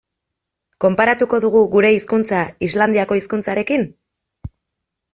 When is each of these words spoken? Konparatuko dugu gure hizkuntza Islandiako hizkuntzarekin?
Konparatuko 0.85 1.41
dugu 1.43 1.61
gure 1.77 1.93
hizkuntza 1.97 2.41
Islandiako 2.71 3.21
hizkuntzarekin? 3.21 3.89